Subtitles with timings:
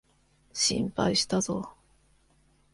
[0.51, 1.73] 心配したぞ。